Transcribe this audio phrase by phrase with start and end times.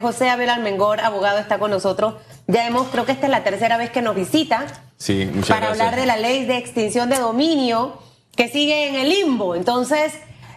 [0.00, 2.14] José Abel Almengor, abogado, está con nosotros.
[2.46, 4.64] Ya hemos, creo que esta es la tercera vez que nos visita
[4.96, 5.80] Sí, muchas para gracias.
[5.88, 7.98] hablar de la ley de extinción de dominio
[8.36, 9.56] que sigue en el limbo.
[9.56, 10.12] Entonces,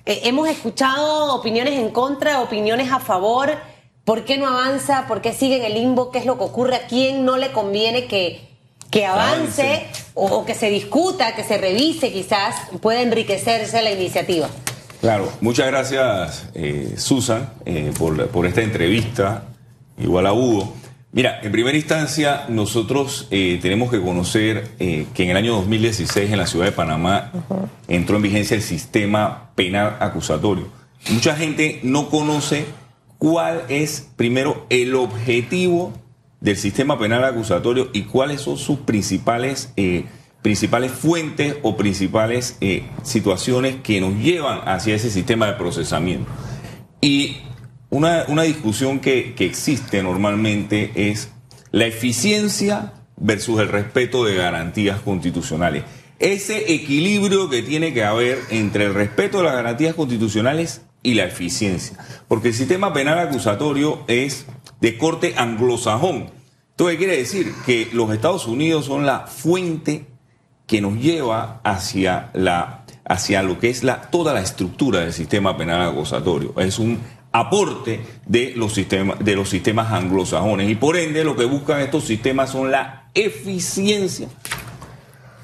[0.06, 3.58] eh, hemos escuchado opiniones en contra, opiniones a favor.
[4.06, 5.06] ¿Por qué no avanza?
[5.08, 6.12] ¿Por qué sigue en el limbo?
[6.12, 6.76] ¿Qué es lo que ocurre?
[6.76, 8.48] ¿A quién no le conviene que,
[8.92, 9.88] que avance, Avance.
[10.14, 12.56] O, o que se discuta, que se revise quizás?
[12.80, 14.48] Puede enriquecerse la iniciativa.
[15.02, 19.46] Claro, muchas gracias, eh, Susan, eh, por, por esta entrevista,
[19.98, 20.76] igual a Hugo.
[21.14, 26.32] Mira, en primera instancia, nosotros eh, tenemos que conocer eh, que en el año 2016
[26.32, 27.34] en la ciudad de Panamá
[27.90, 30.70] entró en vigencia el sistema penal acusatorio.
[31.10, 32.66] Mucha gente no conoce
[33.18, 35.92] cuál es, primero, el objetivo
[36.40, 40.06] del sistema penal acusatorio y cuáles son sus principales, eh,
[40.42, 46.30] principales fuentes o principales eh, situaciones que nos llevan hacia ese sistema de procesamiento.
[47.00, 47.38] Y
[47.90, 51.30] una, una discusión que, que existe normalmente es
[51.72, 55.84] la eficiencia versus el respeto de garantías constitucionales.
[56.20, 61.26] Ese equilibrio que tiene que haber entre el respeto de las garantías constitucionales y la
[61.26, 61.98] eficiencia.
[62.28, 64.46] Porque el sistema penal acusatorio es
[64.82, 66.30] de corte anglosajón.
[66.70, 67.54] ¿Esto qué quiere decir?
[67.66, 70.11] Que los Estados Unidos son la fuente
[70.66, 75.58] que nos lleva hacia la hacia lo que es la toda la estructura del sistema
[75.58, 76.54] penal acusatorio.
[76.60, 77.00] Es un
[77.32, 82.04] aporte de los sistemas de los sistemas anglosajones y por ende lo que buscan estos
[82.06, 84.28] sistemas son la eficiencia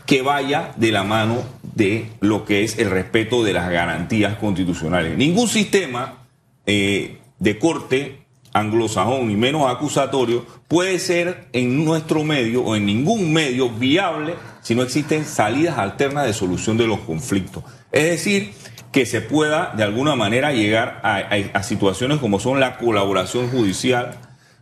[0.06, 5.18] que vaya de la mano de lo que es el respeto de las garantías constitucionales.
[5.18, 6.26] Ningún sistema
[6.66, 13.32] eh, de corte anglosajón y menos acusatorio puede ser en nuestro medio o en ningún
[13.32, 17.64] medio viable si no existen salidas alternas de solución de los conflictos.
[17.92, 18.54] Es decir,
[18.92, 24.18] que se pueda de alguna manera llegar a, situaciones como son la colaboración judicial,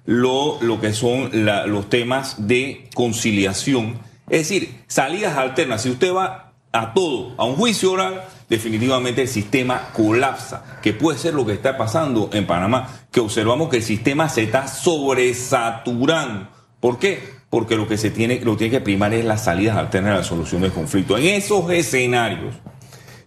[0.06, 4.00] lo, lo que son los temas de conciliación.
[4.30, 5.84] Es decir, salidas alternas.
[5.84, 11.18] Si usted va a todo, a un juicio oral, definitivamente el sistema colapsa, que puede
[11.18, 16.50] ser lo que está pasando en Panamá, que observamos que el sistema se está sobresaturando.
[16.80, 17.36] ¿Por qué?
[17.50, 20.24] Porque lo que se tiene, lo tiene que primar es las salidas alternas a la
[20.24, 21.18] solución del conflicto.
[21.18, 22.56] En esos escenarios,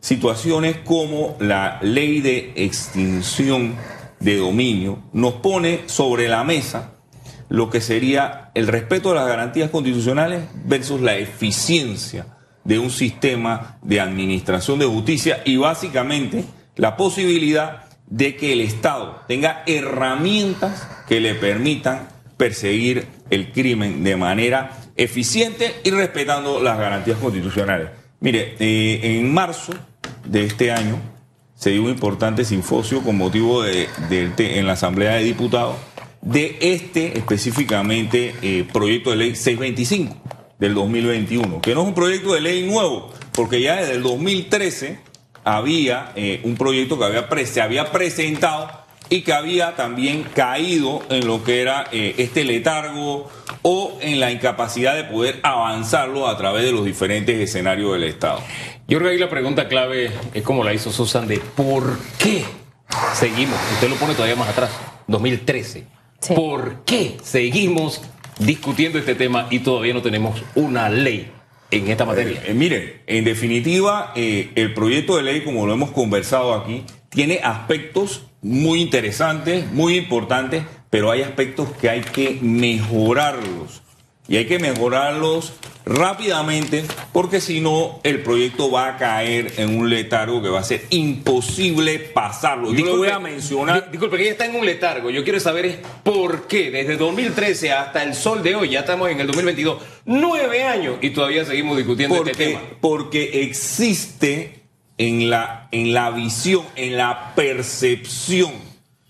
[0.01, 3.75] situaciones como la ley de extinción
[4.21, 6.93] de dominio nos pone sobre la mesa
[7.49, 12.38] lo que sería el respeto de las garantías constitucionales versus la eficiencia
[12.69, 16.45] de un sistema de administración de justicia y básicamente
[16.77, 24.17] la posibilidad de que el Estado tenga herramientas que le permitan perseguir el crimen de
[24.17, 27.89] manera eficiente y respetando las garantías constitucionales.
[28.21, 29.73] Mire, eh, en marzo
[30.27, 31.01] de este año
[31.55, 35.77] se dio un importante simposio con motivo de, en la Asamblea de Diputados
[36.21, 42.35] de este específicamente eh, proyecto de ley 625 del 2021, que no es un proyecto
[42.35, 44.99] de ley nuevo, porque ya desde el 2013
[45.45, 48.69] había eh, un proyecto que había pre- se había presentado
[49.11, 53.31] y que había también caído en lo que era eh, este letargo
[53.63, 58.41] o en la incapacidad de poder avanzarlo a través de los diferentes escenarios del Estado.
[58.87, 62.45] Yo creo que ahí la pregunta clave es como la hizo Susan de ¿por qué
[63.15, 63.59] seguimos?
[63.75, 64.71] Usted lo pone todavía más atrás,
[65.07, 65.85] 2013.
[66.21, 66.35] Sí.
[66.35, 68.03] ¿Por qué seguimos
[68.39, 71.31] discutiendo este tema y todavía no tenemos una ley
[71.71, 72.43] en esta materia?
[72.47, 77.41] Eh, mire, en definitiva, eh, el proyecto de ley, como lo hemos conversado aquí, tiene
[77.43, 83.83] aspectos muy interesantes, muy importantes, pero hay aspectos que hay que mejorarlos.
[84.29, 85.55] Y hay que mejorarlos
[85.87, 86.85] rápidamente,
[87.15, 90.83] porque si no, el proyecto va a caer en un letargo que va a ser
[90.91, 92.73] imposible pasarlo.
[92.75, 93.85] Yo voy a mencionar.
[93.87, 95.09] Di- Disculpe, que ella está en un letargo.
[95.11, 99.09] Yo quiero saber es por qué, desde 2013 hasta el sol de hoy, ya estamos
[99.11, 102.61] en el 2022, nueve años y todavía seguimos discutiendo este tema.
[102.83, 104.61] porque existe
[104.99, 108.53] en la, en la visión, en la percepción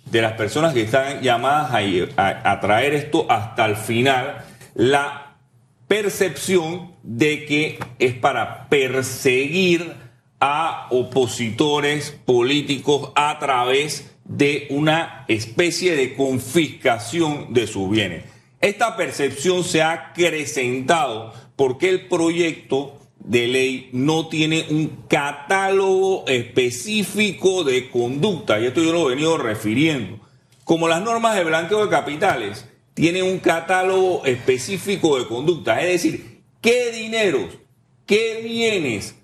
[0.04, 4.44] de las personas que están llamadas a, a- a traer esto hasta el final,
[4.78, 5.36] la
[5.88, 9.92] percepción de que es para perseguir
[10.38, 18.22] a opositores políticos a través de una especie de confiscación de sus bienes.
[18.60, 27.64] Esta percepción se ha acrecentado porque el proyecto de ley no tiene un catálogo específico
[27.64, 30.20] de conducta, y esto yo lo he venido refiriendo.
[30.62, 32.64] Como las normas de blanqueo de capitales
[32.98, 37.46] tienen un catálogo específico de conducta, es decir, qué dineros,
[38.06, 39.14] qué bienes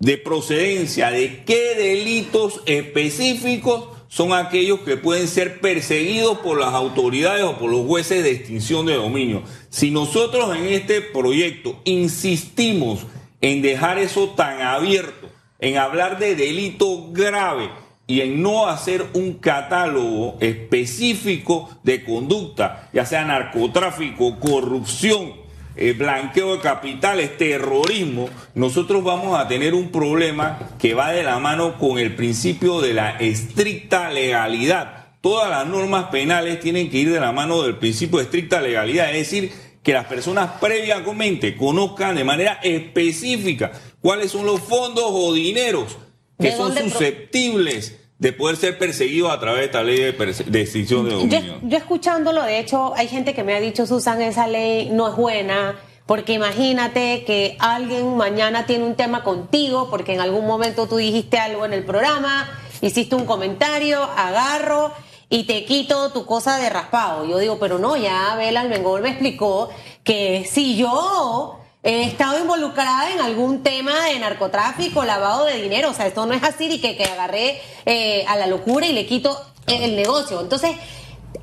[0.00, 7.44] de procedencia, de qué delitos específicos son aquellos que pueden ser perseguidos por las autoridades
[7.44, 9.44] o por los jueces de extinción de dominio.
[9.68, 13.06] Si nosotros en este proyecto insistimos
[13.42, 15.28] en dejar eso tan abierto,
[15.60, 17.70] en hablar de delito grave
[18.06, 25.32] y en no hacer un catálogo específico de conducta, ya sea narcotráfico, corrupción,
[25.74, 31.38] eh, blanqueo de capitales, terrorismo, nosotros vamos a tener un problema que va de la
[31.38, 35.08] mano con el principio de la estricta legalidad.
[35.20, 39.10] Todas las normas penales tienen que ir de la mano del principio de estricta legalidad,
[39.10, 45.32] es decir, que las personas previamente conozcan de manera específica cuáles son los fondos o
[45.34, 45.98] dineros
[46.38, 51.14] que son susceptibles de poder ser perseguidos a través de esta ley de, extinción de
[51.14, 51.60] dominio.
[51.62, 55.16] Yo, escuchándolo, de hecho, hay gente que me ha dicho, Susan, esa ley no es
[55.16, 60.96] buena, porque imagínate que alguien mañana tiene un tema contigo, porque en algún momento tú
[60.96, 62.48] dijiste algo en el programa,
[62.80, 64.92] hiciste un comentario, agarro
[65.28, 67.26] y te quito tu cosa de raspado.
[67.28, 69.68] Yo digo, pero no, ya Abel Almengol me explicó
[70.04, 75.90] que si yo he estado involucrada en algún tema de narcotráfico, lavado de dinero.
[75.90, 78.92] O sea, esto no es así y que, que agarré eh, a la locura y
[78.92, 80.40] le quito el negocio.
[80.40, 80.72] Entonces,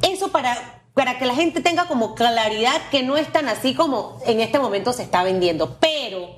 [0.02, 4.20] eso para, para que la gente tenga como claridad que no es tan así como
[4.26, 5.78] en este momento se está vendiendo.
[5.80, 6.36] Pero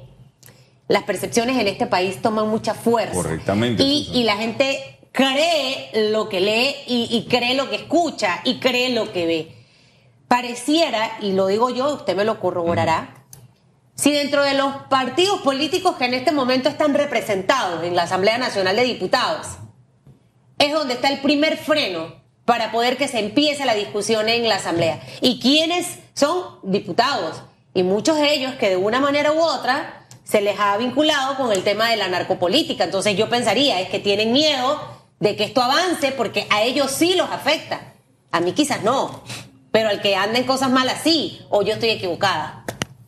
[0.87, 3.15] las percepciones en este país toman mucha fuerza.
[3.15, 3.81] Correctamente.
[3.81, 8.59] Y, y la gente cree lo que lee y, y cree lo que escucha y
[8.59, 9.55] cree lo que ve.
[10.27, 13.24] Pareciera, y lo digo yo, usted me lo corroborará,
[13.95, 18.37] si dentro de los partidos políticos que en este momento están representados en la Asamblea
[18.37, 19.47] Nacional de Diputados,
[20.57, 24.55] es donde está el primer freno para poder que se empiece la discusión en la
[24.55, 25.01] Asamblea.
[25.21, 27.41] ¿Y quiénes son diputados?
[27.73, 31.51] Y muchos de ellos que de una manera u otra se les ha vinculado con
[31.51, 32.83] el tema de la narcopolítica.
[32.83, 34.81] Entonces yo pensaría, es que tienen miedo
[35.19, 37.93] de que esto avance porque a ellos sí los afecta.
[38.31, 39.23] A mí quizás no,
[39.71, 42.65] pero al que anden cosas malas sí, o yo estoy equivocada.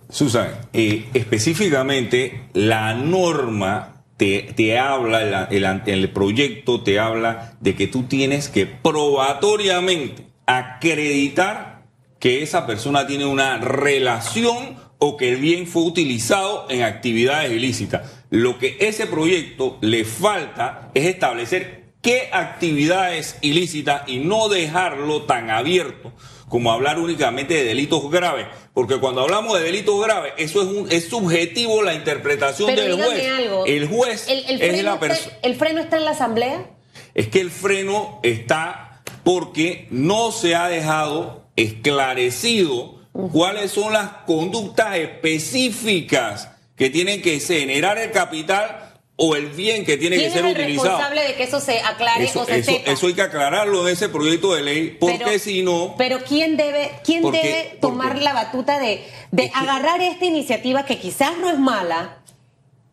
[0.09, 8.03] Susan, eh, específicamente la norma te, habla, el, el, proyecto te habla de que tú
[8.03, 11.83] tienes que probatoriamente acreditar
[12.19, 18.11] que esa persona tiene una relación o que el bien fue utilizado en actividades ilícitas.
[18.31, 25.51] Lo que ese proyecto le falta es establecer qué actividades ilícitas y no dejarlo tan
[25.51, 26.13] abierto
[26.49, 30.91] como hablar únicamente de delitos graves, porque cuando hablamos de delitos graves, eso es, un,
[30.91, 33.23] es subjetivo la interpretación del juez.
[33.65, 35.37] El juez es la persona.
[35.41, 36.65] ¿El freno está en la asamblea?
[37.13, 43.01] Es que el freno está porque no se ha dejado esclarecido
[43.31, 48.86] cuáles son las conductas específicas que tienen que generar el capital
[49.19, 50.89] o el bien que tiene que ser es el utilizado.
[50.89, 52.91] responsable de que eso se aclare eso, o se eso, sepa?
[52.91, 55.95] Eso hay que aclararlo en ese proyecto de ley, porque si no...
[55.97, 61.35] Pero ¿quién debe, quién debe tomar la batuta de, de agarrar esta iniciativa que quizás
[61.39, 62.19] no es mala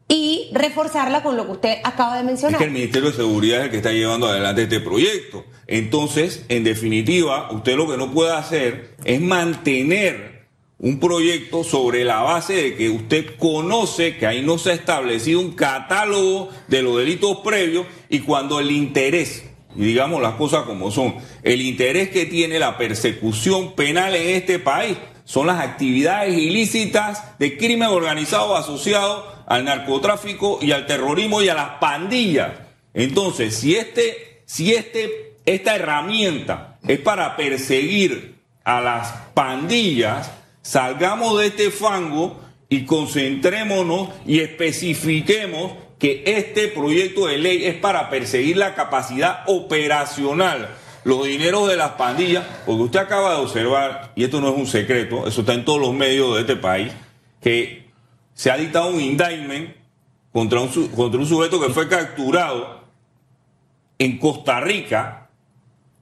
[0.08, 2.54] y reforzarla con lo que usted acaba de mencionar?
[2.54, 5.44] Es que el Ministerio de Seguridad es el que está llevando adelante este proyecto.
[5.66, 10.33] Entonces, en definitiva, usted lo que no puede hacer es mantener
[10.84, 15.40] un proyecto sobre la base de que usted conoce que ahí no se ha establecido
[15.40, 20.90] un catálogo de los delitos previos y cuando el interés, y digamos las cosas como
[20.90, 27.38] son, el interés que tiene la persecución penal en este país son las actividades ilícitas
[27.38, 32.50] de crimen organizado asociado al narcotráfico y al terrorismo y a las pandillas.
[32.92, 40.30] Entonces, si este, si este, esta herramienta es para perseguir a las pandillas,
[40.64, 48.10] salgamos de este fango y concentrémonos y especifiquemos que este proyecto de ley es para
[48.10, 50.70] perseguir la capacidad operacional,
[51.04, 54.66] los dineros de las pandillas, porque usted acaba de observar, y esto no es un
[54.66, 56.92] secreto, eso está en todos los medios de este país,
[57.40, 57.90] que
[58.32, 59.76] se ha dictado un indictment
[60.32, 62.84] contra un, contra un sujeto que fue capturado
[63.98, 65.28] en Costa Rica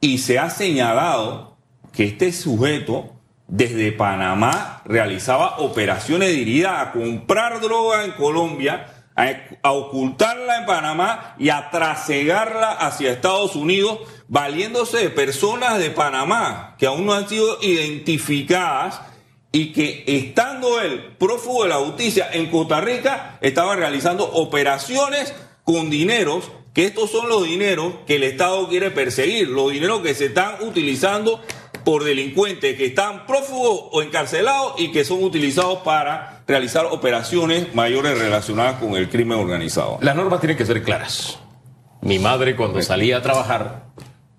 [0.00, 1.56] y se ha señalado
[1.92, 3.12] que este sujeto
[3.52, 11.50] desde Panamá realizaba operaciones dirigidas a comprar droga en Colombia, a, ocultarla en Panamá y
[11.50, 17.58] a trasegarla hacia Estados Unidos, valiéndose de personas de Panamá que aún no han sido
[17.60, 19.02] identificadas
[19.52, 25.90] y que estando él prófugo de la justicia en Costa Rica, estaba realizando operaciones con
[25.90, 30.26] dineros que estos son los dineros que el Estado quiere perseguir, los dineros que se
[30.26, 31.42] están utilizando
[31.84, 38.18] por delincuentes que están prófugos o encarcelados y que son utilizados para realizar operaciones mayores
[38.18, 39.98] relacionadas con el crimen organizado.
[40.00, 41.38] Las normas tienen que ser claras.
[42.00, 43.84] Mi madre cuando salía a trabajar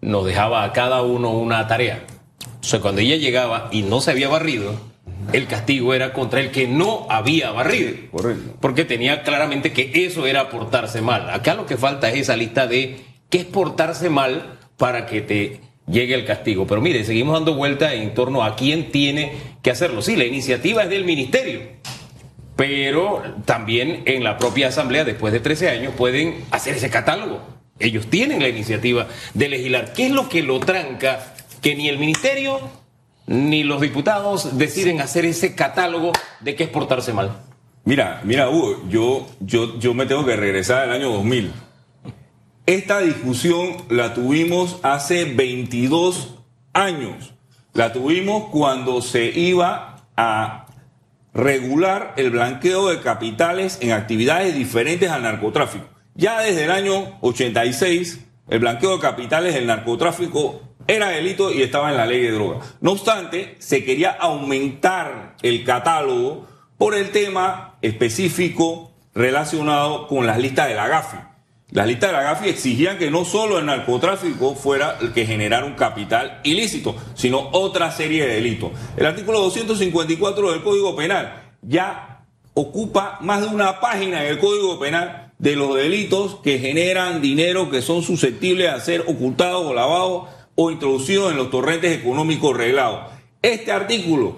[0.01, 2.05] nos dejaba a cada uno una tarea.
[2.61, 4.73] O sea, cuando ella llegaba y no se había barrido,
[5.31, 7.93] el castigo era contra el que no había barrido.
[8.11, 8.57] Correcto.
[8.59, 11.29] Porque tenía claramente que eso era portarse mal.
[11.29, 15.61] Acá lo que falta es esa lista de qué es portarse mal para que te
[15.87, 16.67] llegue el castigo.
[16.67, 20.01] Pero mire, seguimos dando vuelta en torno a quién tiene que hacerlo.
[20.01, 21.61] Sí, la iniciativa es del ministerio,
[22.55, 27.41] pero también en la propia asamblea, después de 13 años, pueden hacer ese catálogo.
[27.79, 29.93] Ellos tienen la iniciativa de legislar.
[29.93, 32.59] ¿Qué es lo que lo tranca que ni el ministerio
[33.25, 36.11] ni los diputados deciden hacer ese catálogo
[36.41, 37.37] de qué es portarse mal?
[37.85, 41.51] Mira, mira, Hugo, yo, yo, yo me tengo que regresar al año 2000.
[42.65, 46.35] Esta discusión la tuvimos hace 22
[46.71, 47.33] años.
[47.73, 50.67] La tuvimos cuando se iba a
[51.33, 55.89] regular el blanqueo de capitales en actividades diferentes al narcotráfico.
[56.15, 61.91] Ya desde el año 86, el blanqueo de capitales del narcotráfico era delito y estaba
[61.91, 62.59] en la ley de droga.
[62.79, 70.69] No obstante, se quería aumentar el catálogo por el tema específico relacionado con las listas
[70.69, 71.32] de la GAFI.
[71.73, 75.65] Las listas de la GAFI exigían que no solo el narcotráfico fuera el que generara
[75.65, 78.71] un capital ilícito, sino otra serie de delitos.
[78.95, 84.79] El artículo 254 del Código Penal ya ocupa más de una página en el Código
[84.79, 90.27] Penal de los delitos que generan dinero que son susceptibles de ser ocultados o lavados
[90.53, 93.09] o introducidos en los torrentes económicos reglados.
[93.41, 94.37] Este artículo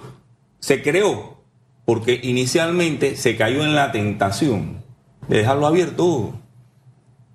[0.60, 1.42] se creó
[1.84, 4.86] porque inicialmente se cayó en la tentación
[5.28, 6.40] de dejarlo abierto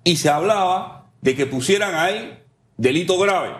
[0.03, 2.39] y se hablaba de que pusieran ahí
[2.77, 3.51] delito grave.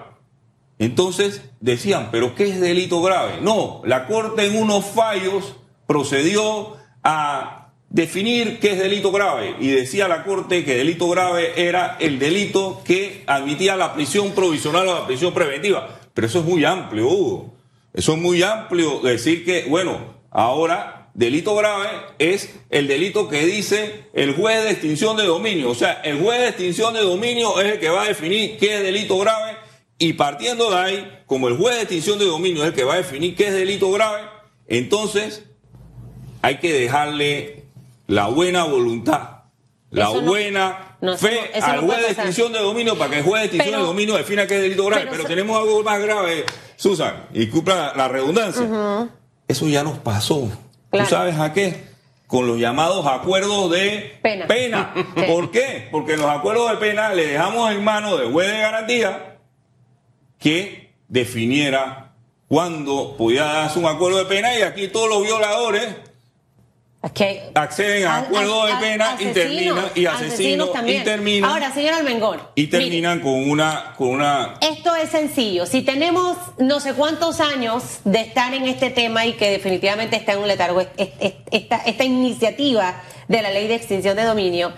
[0.80, 3.40] Entonces decían, pero ¿qué es delito grave?
[3.42, 5.56] No, la Corte en unos fallos
[5.86, 11.98] procedió a definir qué es delito grave y decía la Corte que delito grave era
[12.00, 16.00] el delito que admitía la prisión provisional o la prisión preventiva.
[16.14, 17.54] Pero eso es muy amplio, Hugo.
[17.94, 21.88] Eso es muy amplio decir que, bueno, ahora delito grave
[22.20, 25.70] es el delito que dice el juez de extinción de dominio.
[25.70, 28.78] O sea, el juez de extinción de dominio es el que va a definir qué
[28.78, 29.58] es delito grave
[29.98, 32.94] y partiendo de ahí, como el juez de extinción de dominio es el que va
[32.96, 34.22] a definir qué es delito grave,
[34.68, 35.44] entonces
[36.42, 37.66] hay que dejarle
[38.08, 39.44] la buena voluntad,
[39.92, 43.24] la Eso buena no, fe no- al juez de extinción de dominio para que el
[43.24, 45.08] juez de extinción Pero- de dominio defina qué es delito grave.
[45.12, 46.46] pero tenemos algo más grave,
[46.78, 48.68] Susan, y cumpla la redundancia.
[49.48, 50.50] Eso ya nos pasó.
[50.92, 51.08] Claro.
[51.08, 51.92] ¿Tú sabes a qué?
[52.28, 54.94] Con los llamados acuerdos de Pena.
[55.28, 55.88] ¿Por qué?
[55.92, 59.38] Porque en los acuerdos de pena le dejamos en manos del juez de garantía
[60.38, 62.14] que definiera
[62.48, 66.11] cuándo podía darse un acuerdo de pena y aquí todos los violadores Es
[67.10, 71.04] que acceden a Al- acuerdos de pena y asesinos, terminan y asesinos y también.
[71.04, 72.52] terminan Ahora, señor Almengor.
[72.54, 75.66] y mire, terminan con una con una Esto es sencillo.
[75.66, 80.34] Si tenemos no sé cuántos años de estar en este tema y que definitivamente está
[80.34, 84.24] en un letargo, es- es- es- esta, esta iniciativa de la ley de extinción de
[84.24, 84.72] dominio,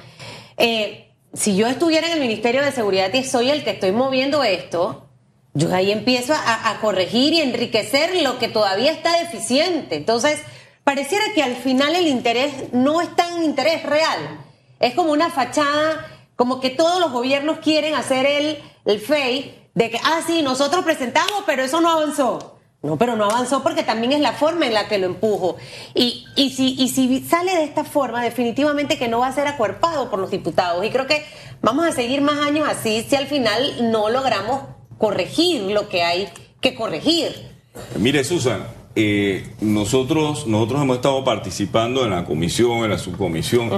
[0.57, 4.43] eh, si yo estuviera en el Ministerio de Seguridad y soy el que estoy moviendo
[4.43, 5.09] esto,
[5.55, 9.95] yo ahí empiezo a, a corregir y enriquecer lo que todavía está deficiente.
[9.95, 10.39] Entonces,
[10.83, 14.45] pareciera que al final el interés no es tan interés real.
[14.79, 19.89] Es como una fachada, como que todos los gobiernos quieren hacer el, el fake de
[19.89, 22.59] que, ah, sí, nosotros presentamos, pero eso no avanzó.
[22.83, 25.55] No, pero no avanzó porque también es la forma en la que lo empujo.
[25.95, 29.47] Y, y, si, y si sale de esta forma, definitivamente que no va a ser
[29.47, 30.85] acuerpado por los diputados.
[30.85, 31.25] Y creo que
[31.61, 34.63] vamos a seguir más años así si al final no logramos
[34.97, 36.27] corregir lo que hay
[36.59, 37.53] que corregir.
[37.97, 43.71] Mire, Susan, eh, nosotros, nosotros hemos estado participando en la comisión, en la subcomisión,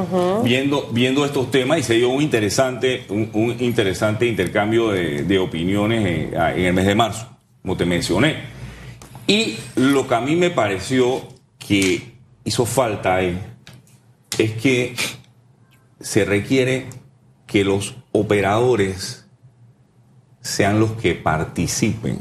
[0.44, 5.40] viendo, viendo estos temas y se dio un interesante, un, un interesante intercambio de, de
[5.40, 7.28] opiniones en, en el mes de marzo,
[7.62, 8.56] como te mencioné.
[9.28, 11.22] Y lo que a mí me pareció
[11.58, 13.40] que hizo falta ahí
[14.38, 14.96] es que
[16.00, 16.88] se requiere
[17.48, 19.28] que los operadores
[20.42, 22.20] sean los que participen.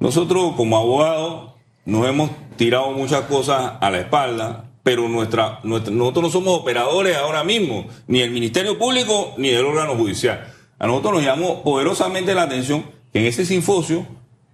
[0.00, 1.51] Nosotros como abogados
[1.84, 7.44] nos hemos tirado muchas cosas a la espalda, pero nuestra, nosotros no somos operadores ahora
[7.44, 10.52] mismo, ni el Ministerio Público ni del órgano judicial.
[10.78, 14.06] A nosotros nos llamó poderosamente la atención que en ese simposio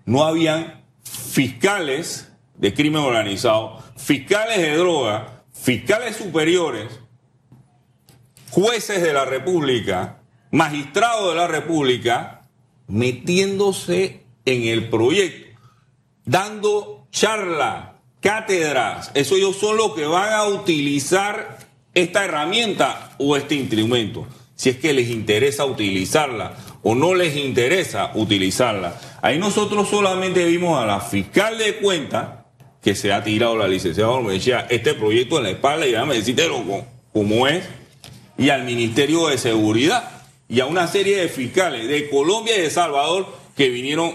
[0.05, 7.01] no habían fiscales de crimen organizado, fiscales de droga, fiscales superiores,
[8.51, 10.19] jueces de la República,
[10.51, 12.49] magistrados de la República,
[12.87, 15.61] metiéndose en el proyecto,
[16.25, 19.11] dando charla, cátedras.
[19.15, 21.59] Eso ellos son los que van a utilizar
[21.95, 28.13] esta herramienta o este instrumento, si es que les interesa utilizarla o no les interesa
[28.15, 29.01] utilizarla.
[29.23, 32.47] Ahí nosotros solamente vimos a la fiscal de cuenta
[32.83, 36.15] que se ha tirado la licenciada me decía este proyecto en la espalda y déjame
[36.15, 36.65] decírtelo
[37.13, 37.65] como es,
[38.37, 40.09] y al Ministerio de Seguridad
[40.49, 44.15] y a una serie de fiscales de Colombia y de Salvador que vinieron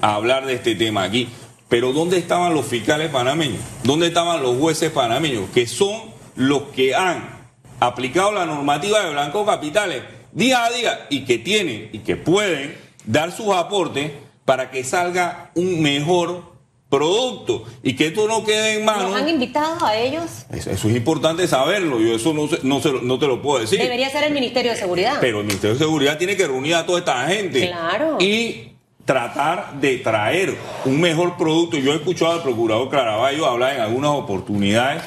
[0.00, 1.28] a hablar de este tema aquí.
[1.72, 3.62] Pero ¿dónde estaban los fiscales panameños?
[3.82, 5.48] ¿Dónde estaban los jueces panameños?
[5.54, 6.02] Que son
[6.36, 7.48] los que han
[7.80, 10.02] aplicado la normativa de Blanco Capitales
[10.32, 12.76] día a día y que tienen y que pueden
[13.06, 14.12] dar sus aportes
[14.44, 16.42] para que salga un mejor
[16.90, 19.12] producto y que esto no quede en manos.
[19.12, 20.44] ¿Los han invitado a ellos?
[20.52, 23.78] Eso, es importante saberlo, yo eso no, no, no, te lo puedo decir.
[23.78, 25.16] Debería ser el Ministerio de Seguridad.
[25.22, 27.66] Pero el Ministerio de Seguridad tiene que reunir a toda esta gente.
[27.66, 28.18] Claro.
[28.20, 28.71] Y
[29.04, 31.76] tratar de traer un mejor producto.
[31.76, 35.02] Yo he escuchado al procurador Claravallo hablar en algunas oportunidades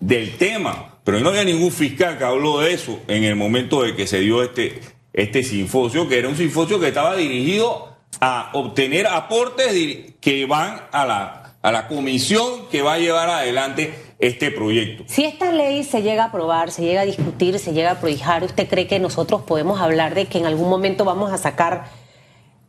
[0.00, 3.96] del tema, pero no había ningún fiscal que habló de eso en el momento de
[3.96, 4.80] que se dio este,
[5.12, 11.56] este que era un simposio que estaba dirigido a obtener aportes que van a la,
[11.62, 15.04] a la comisión que va a llevar adelante este proyecto.
[15.06, 18.44] Si esta ley se llega a aprobar, se llega a discutir, se llega a prohijar,
[18.44, 21.86] ¿usted cree que nosotros podemos hablar de que en algún momento vamos a sacar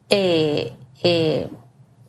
[0.09, 1.47] eh, eh,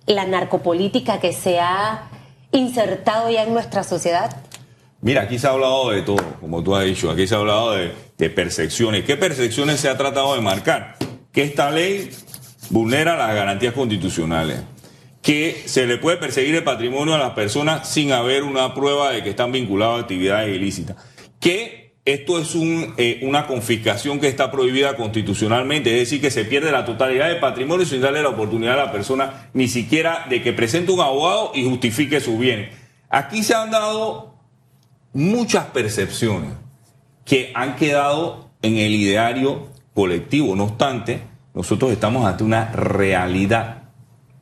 [0.07, 2.09] la narcopolítica que se ha
[2.53, 4.43] insertado ya en nuestra sociedad?
[5.00, 7.73] Mira, aquí se ha hablado de todo, como tú has dicho, aquí se ha hablado
[7.73, 9.05] de, percepciones.
[9.05, 10.97] ¿Qué percepciones se ha tratado de marcar?
[11.33, 12.11] Que esta ley
[12.71, 14.62] vulnera las garantías constitucionales,
[15.23, 19.23] que se le puede perseguir el patrimonio a las personas sin haber una prueba de
[19.23, 20.97] que están vinculados a actividades ilícitas,
[21.38, 26.71] que esto es eh, una confiscación que está prohibida constitucionalmente, es decir, que se pierde
[26.71, 30.53] la totalidad del patrimonio sin darle la oportunidad a la persona ni siquiera de que
[30.53, 32.71] presente un abogado y justifique su bien.
[33.11, 34.37] Aquí se han dado
[35.13, 36.53] muchas percepciones
[37.25, 41.23] que han quedado en el ideario colectivo, no obstante,
[41.55, 43.83] nosotros estamos ante una realidad.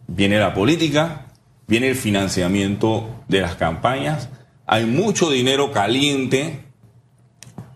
[0.07, 1.29] Viene la política,
[1.67, 4.29] viene el financiamiento de las campañas,
[4.67, 6.64] hay mucho dinero caliente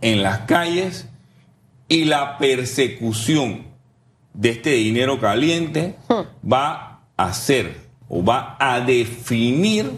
[0.01, 1.09] en las calles
[1.89, 3.67] y la persecución
[4.35, 6.51] de este dinero caliente hmm.
[6.51, 7.77] va a ser
[8.09, 9.91] o va a definir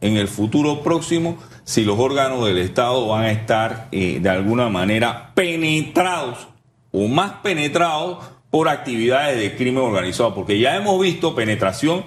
[0.00, 4.68] en el futuro próximo si los órganos del Estado van a estar eh, de alguna
[4.68, 6.48] manera penetrados
[6.90, 8.18] o más penetrados
[8.50, 12.04] por actividades de crimen organizado, porque ya hemos visto penetración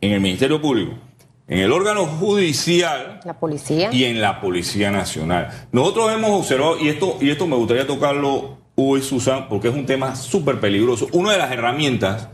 [0.00, 0.92] en el Ministerio Público,
[1.48, 3.90] en el órgano judicial la policía.
[3.92, 5.68] y en la Policía Nacional.
[5.72, 9.74] Nosotros hemos observado, y esto, y esto me gustaría tocarlo, Hugo y Susan, porque es
[9.74, 11.08] un tema súper peligroso.
[11.12, 12.28] Una de las herramientas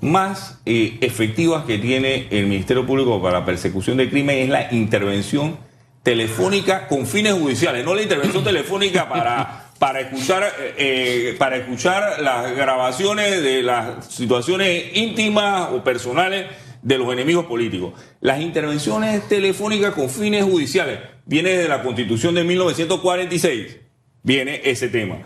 [0.00, 4.72] más eh, efectivas que tiene el Ministerio Público para la persecución de crimen es la
[4.72, 5.56] intervención
[6.02, 12.20] telefónica con fines judiciales, no la intervención telefónica para para escuchar, eh, eh, para escuchar
[12.20, 16.46] las grabaciones de las situaciones íntimas o personales
[16.82, 17.94] de los enemigos políticos.
[18.20, 23.76] Las intervenciones telefónicas con fines judiciales, viene desde la constitución de 1946,
[24.22, 25.18] viene ese tema.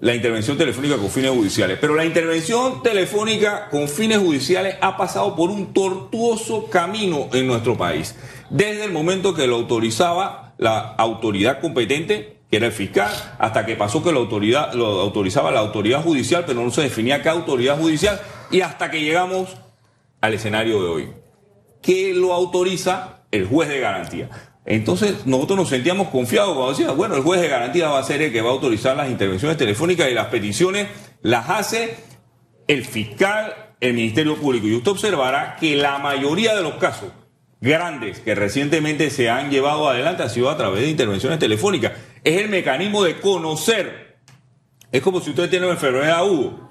[0.00, 1.76] La intervención telefónica con fines judiciales.
[1.78, 7.76] Pero la intervención telefónica con fines judiciales ha pasado por un tortuoso camino en nuestro
[7.76, 8.14] país.
[8.48, 13.76] Desde el momento que lo autorizaba la autoridad competente que era el fiscal, hasta que
[13.76, 17.78] pasó que la autoridad, lo autorizaba la autoridad judicial, pero no se definía qué autoridad
[17.78, 18.20] judicial,
[18.50, 19.56] y hasta que llegamos
[20.20, 21.08] al escenario de hoy,
[21.82, 24.28] que lo autoriza el juez de garantía.
[24.64, 28.22] Entonces nosotros nos sentíamos confiados cuando decía, bueno, el juez de garantía va a ser
[28.22, 30.88] el que va a autorizar las intervenciones telefónicas y las peticiones
[31.22, 31.96] las hace
[32.68, 34.66] el fiscal, el Ministerio Público.
[34.66, 37.10] Y usted observará que la mayoría de los casos
[37.60, 41.92] grandes que recientemente se han llevado adelante ha sido a través de intervenciones telefónicas.
[42.22, 44.18] Es el mecanismo de conocer.
[44.92, 46.70] Es como si usted tiene una enfermedad Hugo.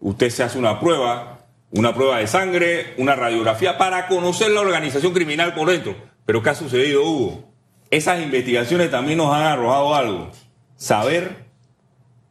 [0.00, 1.39] Usted se hace una prueba,
[1.70, 5.96] una prueba de sangre, una radiografía para conocer la organización criminal por dentro.
[6.26, 7.52] Pero ¿qué ha sucedido, Hugo?
[7.90, 10.30] Esas investigaciones también nos han arrojado algo.
[10.76, 11.46] Saber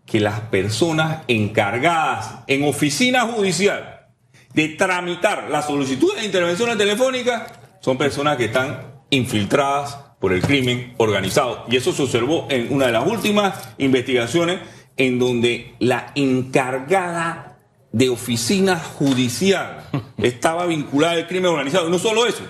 [0.06, 4.08] que las personas encargadas en oficina judicial
[4.54, 10.94] de tramitar la solicitud de intervenciones telefónicas son personas que están infiltradas por el crimen
[10.98, 11.66] organizado.
[11.70, 14.60] Y eso se observó en una de las últimas investigaciones
[14.98, 17.49] en donde la encargada
[17.92, 21.88] de oficina judicial estaba vinculada al crimen organizado.
[21.88, 22.44] Y no solo eso,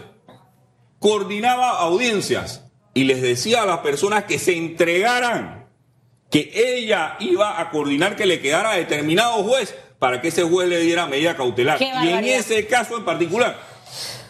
[0.99, 5.67] coordinaba audiencias y les decía a las personas que se entregaran,
[6.29, 10.67] que ella iba a coordinar que le quedara a determinado juez para que ese juez
[10.69, 11.81] le diera medida cautelar.
[11.81, 13.59] Y en ese caso en particular,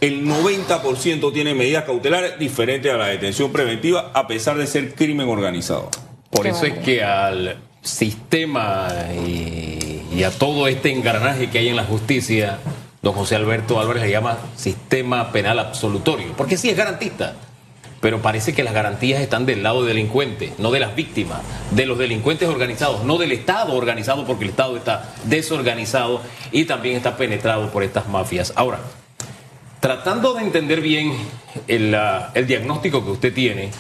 [0.02, 5.28] el 90% tiene medidas cautelares diferentes a la detención preventiva a pesar de ser crimen
[5.28, 5.90] organizado.
[6.30, 8.88] Por eso es que al sistema
[9.26, 9.89] y,
[10.20, 12.60] y a todo este engranaje que hay en la justicia,
[13.02, 17.36] don José Alberto Álvarez le llama sistema penal absolutorio, porque sí es garantista,
[18.02, 21.40] pero parece que las garantías están del lado del delincuente, no de las víctimas,
[21.72, 26.20] de los delincuentes organizados, no del Estado organizado, porque el Estado está desorganizado
[26.52, 28.52] y también está penetrado por estas mafias.
[28.58, 28.80] Ahora,
[29.80, 31.14] tratando de entender bien
[31.70, 33.72] el diagnóstico que usted tiene,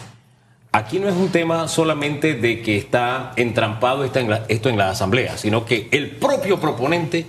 [0.71, 4.77] aquí no es un tema solamente de que está entrampado esta en la- esto en
[4.77, 7.25] la Asamblea, sino que el propio proponente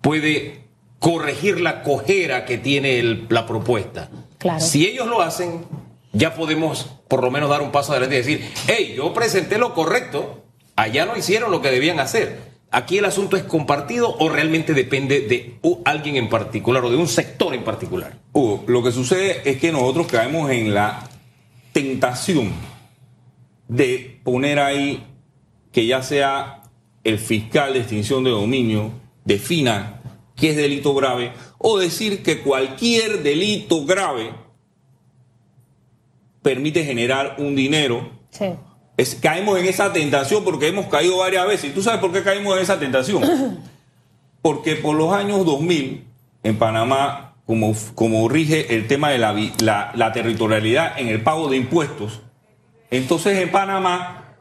[0.00, 0.60] puede
[0.98, 4.08] corregir la cojera que tiene el- la propuesta.
[4.38, 4.60] Claro.
[4.60, 5.64] Si ellos lo hacen,
[6.12, 9.74] ya podemos por lo menos dar un paso adelante y decir, hey, yo presenté lo
[9.74, 10.42] correcto,
[10.74, 12.56] allá no hicieron lo que debían hacer.
[12.72, 17.06] Aquí el asunto es compartido o realmente depende de alguien en particular o de un
[17.08, 18.14] sector en particular.
[18.32, 21.08] Hugo, lo que sucede es que nosotros caemos en la
[21.80, 22.52] tentación
[23.68, 25.06] de poner ahí
[25.72, 26.62] que ya sea
[27.04, 28.92] el fiscal de extinción de dominio
[29.26, 30.00] defina
[30.36, 34.30] qué es delito grave o decir que cualquier delito grave
[36.40, 38.08] permite generar un dinero.
[38.30, 38.46] Sí.
[38.96, 41.70] Es- caemos en esa tentación porque hemos caído varias veces.
[41.72, 43.22] ¿Y tú sabes por qué caímos en esa tentación?
[44.40, 46.04] Porque por los años 2000,
[46.44, 51.56] en Panamá, como, como rige el tema de la, la, territorialidad en el pago de
[51.56, 52.20] impuestos,
[52.90, 54.34] entonces en Panamá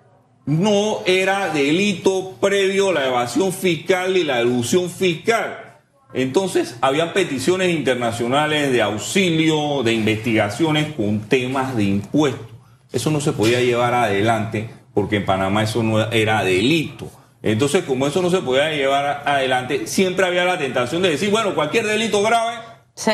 [0.45, 5.79] no era delito previo la evasión fiscal y la elusión fiscal.
[6.13, 12.47] Entonces habían peticiones internacionales de auxilio, de investigaciones con temas de impuestos.
[12.91, 17.11] Eso no se podía llevar adelante porque en Panamá eso no era delito.
[17.43, 21.53] Entonces, como eso no se podía llevar adelante, siempre había la tentación de decir, bueno,
[21.53, 22.55] cualquier delito grave
[22.95, 23.12] Sí.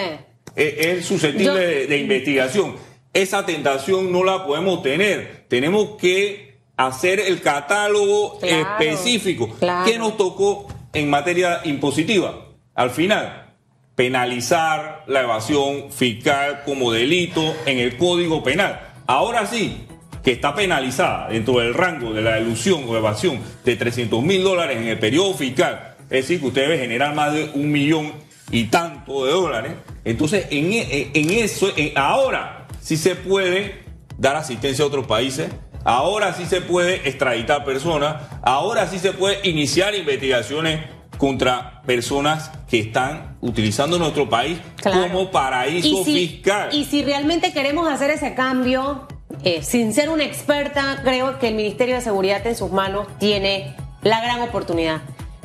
[0.56, 2.76] es, es susceptible Yo- de, de investigación.
[3.14, 5.46] Esa tentación no la podemos tener.
[5.50, 9.50] Tenemos que hacer el catálogo Claro, específico.
[9.60, 9.86] claro.
[9.90, 12.48] ¿Qué nos tocó en materia impositiva?
[12.74, 13.54] Al final,
[13.96, 18.80] penalizar la evasión fiscal como delito en el Código Penal.
[19.08, 19.86] Ahora sí,
[20.24, 24.78] que está penalizada dentro del rango de la ilusión o evasión de 300 mil dólares
[24.78, 28.14] en el periodo fiscal, es decir, que usted debe generar más de un millón
[28.52, 29.74] y tanto de dólares,
[30.06, 33.84] entonces en, e- en eso, en- ahora sí se puede
[34.18, 35.50] dar asistencia a otros países,
[35.84, 40.86] ahora sí se puede extraditar personas, ahora sí se puede iniciar investigaciones
[41.18, 45.04] contra personas que están utilizando nuestro país Claro.
[45.04, 46.70] como paraíso Y si- fiscal.
[46.74, 49.08] Y si realmente queremos hacer ese cambio,
[49.44, 53.76] eh, sin ser una experta, creo que el Ministerio de Seguridad en sus manos tiene
[54.02, 55.02] la gran oportunidad.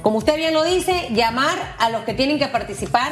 [0.07, 3.11] Como usted bien lo dice, llamar a los que tienen que participar,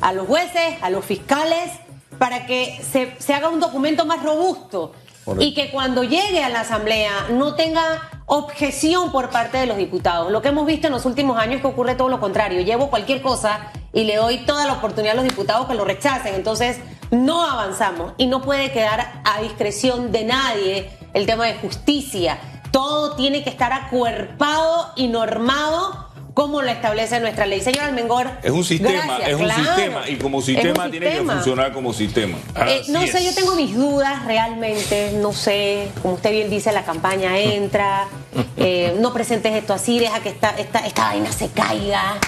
[0.00, 1.70] a los jueces, a los fiscales,
[2.18, 4.94] para que se, se haga un documento más robusto
[5.24, 5.44] Correcto.
[5.44, 10.32] y que cuando llegue a la Asamblea no tenga objeción por parte de los diputados.
[10.32, 12.62] Lo que hemos visto en los últimos años es que ocurre todo lo contrario.
[12.62, 16.34] Llevo cualquier cosa y le doy toda la oportunidad a los diputados que lo rechacen.
[16.34, 16.80] Entonces
[17.12, 22.40] no avanzamos y no puede quedar a discreción de nadie el tema de justicia.
[22.72, 27.60] Todo tiene que estar acuerpado y normado como lo establece nuestra ley.
[27.60, 28.28] Señor Almengor.
[28.42, 29.64] es un sistema, gracias, es un claro.
[29.64, 32.36] sistema y como sistema tiene que funcionar como sistema.
[32.66, 36.84] Eh, no sé, yo tengo mis dudas realmente, no sé, como usted bien dice, la
[36.84, 38.08] campaña entra,
[38.56, 42.18] eh, no presentes esto así, deja que esta, esta, esta vaina se caiga,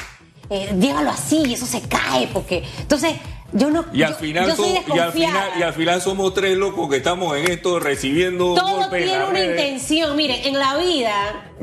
[0.51, 3.15] eh, llévalo así y eso se cae, porque entonces
[3.53, 3.85] yo no...
[3.93, 6.57] Y al, yo- final yo soy so- y, al final, y al final somos tres
[6.57, 10.17] locos que estamos en esto recibiendo Todo golpes tiene una intención.
[10.17, 11.13] Mire, en la vida,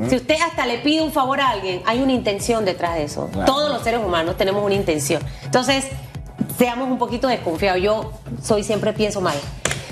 [0.10, 3.30] si usted hasta le pide un favor a alguien, hay una intención detrás de eso.
[3.32, 3.46] Claro.
[3.52, 5.22] Todos los seres humanos tenemos una intención.
[5.43, 5.86] Entonces,
[6.58, 7.82] seamos un poquito desconfiados.
[7.82, 9.36] Yo soy siempre pienso mal.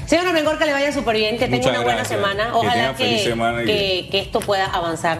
[0.05, 2.51] Señor Mengor, que le vaya súper bien, que tenga Muchas una buena semana.
[2.53, 5.19] Ojalá semana que, que esto pueda avanzar.